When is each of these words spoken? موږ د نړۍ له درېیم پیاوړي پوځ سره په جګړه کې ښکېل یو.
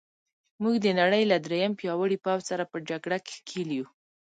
موږ 0.61 0.75
د 0.85 0.87
نړۍ 0.99 1.23
له 1.31 1.37
درېیم 1.45 1.71
پیاوړي 1.79 2.17
پوځ 2.25 2.41
سره 2.49 2.63
په 2.71 2.77
جګړه 2.89 3.17
کې 3.25 3.33
ښکېل 3.39 3.69
یو. 3.77 3.85